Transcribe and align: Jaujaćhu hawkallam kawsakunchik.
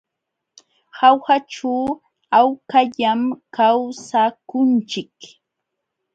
Jaujaćhu 0.97 1.73
hawkallam 2.31 3.21
kawsakunchik. 3.55 5.15